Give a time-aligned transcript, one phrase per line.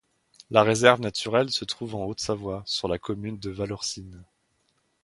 [0.49, 4.23] La réserve naturelle se trouve en Haute-Savoie sur la commune de Vallorcine.